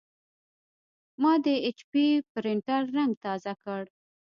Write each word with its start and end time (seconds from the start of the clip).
ما 1.21 1.33
د 1.43 1.47
ایچ 1.65 1.79
پي 1.91 2.05
پرنټر 2.31 2.81
رنګ 2.97 3.11
تازه 3.23 3.53
کړ. 3.63 3.81